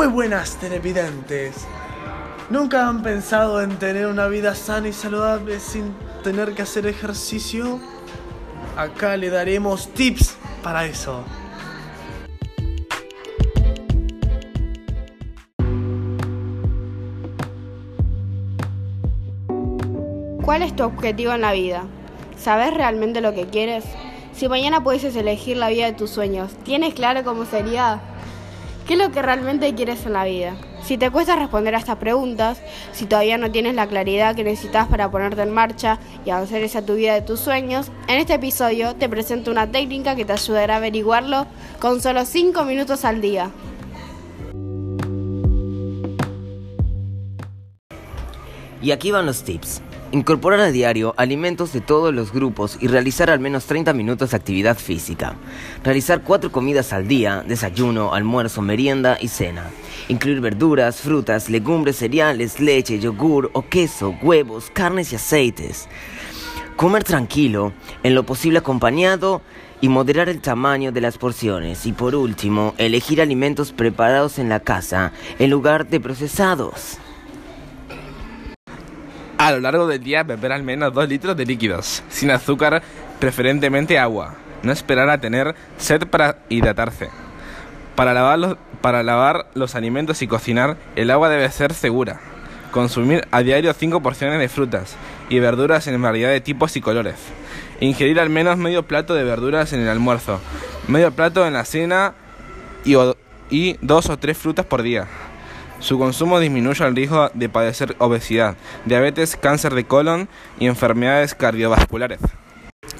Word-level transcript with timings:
Muy 0.00 0.08
buenas 0.08 0.56
televidentes. 0.56 1.66
¿Nunca 2.48 2.88
han 2.88 3.02
pensado 3.02 3.60
en 3.60 3.78
tener 3.78 4.06
una 4.06 4.28
vida 4.28 4.54
sana 4.54 4.88
y 4.88 4.94
saludable 4.94 5.60
sin 5.60 5.92
tener 6.24 6.54
que 6.54 6.62
hacer 6.62 6.86
ejercicio? 6.86 7.78
Acá 8.78 9.18
le 9.18 9.28
daremos 9.28 9.88
tips 9.92 10.38
para 10.62 10.86
eso. 10.86 11.22
¿Cuál 20.42 20.62
es 20.62 20.74
tu 20.74 20.84
objetivo 20.84 21.34
en 21.34 21.42
la 21.42 21.52
vida? 21.52 21.84
¿Sabes 22.38 22.72
realmente 22.72 23.20
lo 23.20 23.34
que 23.34 23.48
quieres? 23.48 23.84
Si 24.32 24.48
mañana 24.48 24.82
pudieses 24.82 25.14
elegir 25.14 25.58
la 25.58 25.68
vida 25.68 25.84
de 25.84 25.92
tus 25.92 26.08
sueños, 26.08 26.52
¿tienes 26.64 26.94
claro 26.94 27.22
cómo 27.22 27.44
sería? 27.44 28.00
¿Qué 28.90 28.94
es 28.94 29.00
lo 29.00 29.12
que 29.12 29.22
realmente 29.22 29.72
quieres 29.76 30.04
en 30.04 30.14
la 30.14 30.24
vida? 30.24 30.56
Si 30.82 30.98
te 30.98 31.12
cuesta 31.12 31.36
responder 31.36 31.76
a 31.76 31.78
estas 31.78 31.98
preguntas, 31.98 32.60
si 32.90 33.06
todavía 33.06 33.38
no 33.38 33.48
tienes 33.48 33.76
la 33.76 33.86
claridad 33.86 34.34
que 34.34 34.42
necesitas 34.42 34.88
para 34.88 35.08
ponerte 35.08 35.42
en 35.42 35.50
marcha 35.50 36.00
y 36.26 36.30
avanzar 36.30 36.60
esa 36.62 36.84
tu 36.84 36.96
vida 36.96 37.14
de 37.14 37.22
tus 37.22 37.38
sueños, 37.38 37.92
en 38.08 38.18
este 38.18 38.34
episodio 38.34 38.96
te 38.96 39.08
presento 39.08 39.52
una 39.52 39.70
técnica 39.70 40.16
que 40.16 40.24
te 40.24 40.32
ayudará 40.32 40.74
a 40.74 40.76
averiguarlo 40.78 41.46
con 41.78 42.00
solo 42.00 42.24
5 42.24 42.64
minutos 42.64 43.04
al 43.04 43.20
día. 43.20 43.52
Y 48.82 48.90
aquí 48.90 49.12
van 49.12 49.24
los 49.24 49.44
tips. 49.44 49.82
Incorporar 50.12 50.58
a 50.58 50.72
diario 50.72 51.14
alimentos 51.16 51.72
de 51.72 51.80
todos 51.80 52.12
los 52.12 52.32
grupos 52.32 52.76
y 52.80 52.88
realizar 52.88 53.30
al 53.30 53.38
menos 53.38 53.66
30 53.66 53.92
minutos 53.92 54.30
de 54.30 54.36
actividad 54.38 54.76
física. 54.76 55.36
Realizar 55.84 56.22
cuatro 56.22 56.50
comidas 56.50 56.92
al 56.92 57.06
día, 57.06 57.44
desayuno, 57.46 58.12
almuerzo, 58.12 58.60
merienda 58.60 59.18
y 59.20 59.28
cena. 59.28 59.70
Incluir 60.08 60.40
verduras, 60.40 61.00
frutas, 61.00 61.48
legumbres, 61.48 61.94
cereales, 61.94 62.58
leche, 62.58 62.98
yogur 62.98 63.52
o 63.52 63.62
queso, 63.68 64.16
huevos, 64.20 64.68
carnes 64.72 65.12
y 65.12 65.16
aceites. 65.16 65.88
Comer 66.74 67.04
tranquilo, 67.04 67.72
en 68.02 68.16
lo 68.16 68.26
posible 68.26 68.58
acompañado 68.58 69.42
y 69.80 69.88
moderar 69.88 70.28
el 70.28 70.40
tamaño 70.40 70.90
de 70.90 71.02
las 71.02 71.18
porciones. 71.18 71.86
Y 71.86 71.92
por 71.92 72.16
último, 72.16 72.74
elegir 72.78 73.22
alimentos 73.22 73.70
preparados 73.70 74.40
en 74.40 74.48
la 74.48 74.58
casa 74.58 75.12
en 75.38 75.50
lugar 75.50 75.88
de 75.88 76.00
procesados. 76.00 76.98
A 79.40 79.52
lo 79.52 79.60
largo 79.60 79.86
del 79.86 80.04
día 80.04 80.22
beber 80.22 80.52
al 80.52 80.62
menos 80.62 80.92
2 80.92 81.08
litros 81.08 81.34
de 81.34 81.46
líquidos, 81.46 82.02
sin 82.10 82.30
azúcar, 82.30 82.82
preferentemente 83.18 83.98
agua. 83.98 84.34
No 84.62 84.70
esperar 84.70 85.08
a 85.08 85.18
tener 85.18 85.54
sed 85.78 86.06
para 86.08 86.40
hidratarse. 86.50 87.08
Para 87.96 88.12
lavar, 88.12 88.38
los, 88.38 88.58
para 88.82 89.02
lavar 89.02 89.46
los 89.54 89.74
alimentos 89.74 90.20
y 90.20 90.26
cocinar, 90.26 90.76
el 90.94 91.10
agua 91.10 91.30
debe 91.30 91.50
ser 91.50 91.72
segura. 91.72 92.20
Consumir 92.70 93.26
a 93.30 93.40
diario 93.40 93.72
5 93.72 94.02
porciones 94.02 94.38
de 94.38 94.50
frutas 94.50 94.96
y 95.30 95.38
verduras 95.38 95.86
en 95.86 96.02
variedad 96.02 96.28
de 96.28 96.42
tipos 96.42 96.76
y 96.76 96.82
colores. 96.82 97.16
Ingerir 97.80 98.20
al 98.20 98.28
menos 98.28 98.58
medio 98.58 98.82
plato 98.82 99.14
de 99.14 99.24
verduras 99.24 99.72
en 99.72 99.80
el 99.80 99.88
almuerzo, 99.88 100.38
medio 100.86 101.12
plato 101.12 101.46
en 101.46 101.54
la 101.54 101.64
cena 101.64 102.12
y, 102.84 102.94
y 103.48 103.78
dos 103.80 104.10
o 104.10 104.18
tres 104.18 104.36
frutas 104.36 104.66
por 104.66 104.82
día. 104.82 105.08
Su 105.80 105.98
consumo 105.98 106.38
disminuye 106.38 106.84
el 106.86 106.94
riesgo 106.94 107.30
de 107.32 107.48
padecer 107.48 107.96
obesidad, 107.98 108.56
diabetes, 108.84 109.36
cáncer 109.36 109.74
de 109.74 109.84
colon 109.84 110.28
y 110.58 110.66
enfermedades 110.66 111.34
cardiovasculares. 111.34 112.20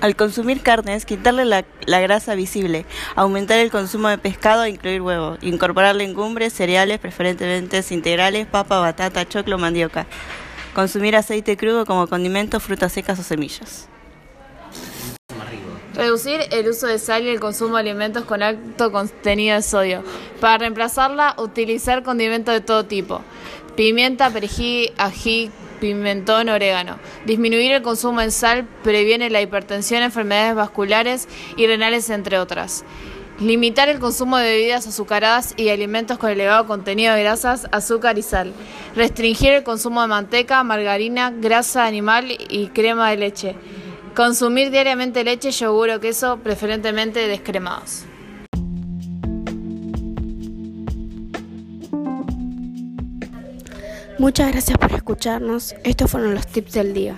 Al 0.01 0.17
consumir 0.17 0.63
carnes, 0.63 1.05
quitarle 1.05 1.45
la, 1.45 1.65
grasa 2.01 2.35
visible, 2.35 2.87
aumentar 3.17 3.59
el 3.59 3.71
consumo 3.71 4.09
de 4.09 4.17
pescado 4.17 4.65
e 4.65 4.71
incluir 4.71 5.03
huevo, 5.03 5.37
incorporar 5.43 5.95
legumbres, 5.95 6.55
cereales, 6.55 6.99
preferentemente 6.99 7.85
integrales, 7.91 8.47
papa, 8.47 8.79
batata, 8.79 9.29
choclo, 9.29 9.59
mandioca. 9.59 10.07
Consumir 10.75 11.17
aceite 11.17 11.59
crudo 11.59 11.85
como 11.85 12.07
condimento, 12.07 12.61
frutas 12.61 12.93
secas 12.93 13.19
o 13.19 13.23
semillas. 13.23 13.89
Reducir 16.01 16.41
el 16.51 16.67
uso 16.67 16.87
de 16.87 16.99
sal 16.99 17.25
y 17.25 17.29
el 17.29 17.41
consumo 17.41 17.75
de 17.75 17.81
alimentos 17.81 18.25
con 18.25 18.43
alto 18.43 18.91
contenido 18.91 19.57
de 19.57 19.61
sodio. 19.61 20.03
Para 20.41 20.57
reemplazarla, 20.57 21.35
utilizar 21.37 22.03
condimentos 22.03 22.55
de 22.55 22.63
todo 22.63 22.87
tipo. 22.87 23.21
Pimienta, 23.77 24.31
perejil, 24.31 24.95
ají, 24.97 25.51
pimentón, 25.79 26.49
orégano. 26.49 26.97
Disminuir 27.27 27.73
el 27.73 27.83
consumo 27.83 28.23
de 28.23 28.31
sal 28.31 28.67
previene 28.83 29.29
la 29.29 29.43
hipertensión, 29.43 30.03
enfermedades 30.03 30.55
vasculares 30.55 31.29
y 31.59 31.67
renales, 31.67 32.09
entre 32.09 32.39
otras. 32.39 32.83
Limitar 33.39 33.91
el 33.91 33.99
consumo 33.99 34.39
de 34.39 34.53
bebidas 34.53 34.87
azucaradas 34.87 35.53
y 35.59 35.69
alimentos 35.69 36.17
con 36.17 36.31
elevado 36.31 36.67
contenido 36.67 37.15
de 37.15 37.25
grasas, 37.25 37.69
azúcar 37.73 38.17
y 38.17 38.23
sal. 38.23 38.55
Restringir 38.97 39.53
el 39.53 39.65
consumo 39.65 40.01
de 40.01 40.09
manteca, 40.09 40.63
margarina, 40.63 41.31
grasa 41.31 41.85
animal 41.85 42.39
y 42.49 42.69
crema 42.69 43.11
de 43.11 43.17
leche. 43.19 43.55
Consumir 44.21 44.71
diariamente 44.71 45.25
leche, 45.25 45.51
yogur 45.51 45.89
o 45.97 45.99
queso, 45.99 46.37
preferentemente 46.45 47.27
descremados. 47.27 48.05
Muchas 54.19 54.53
gracias 54.53 54.77
por 54.77 54.93
escucharnos. 54.93 55.75
Estos 55.85 56.11
fueron 56.11 56.35
los 56.35 56.47
tips 56.47 56.73
del 56.75 56.93
día. 56.93 57.17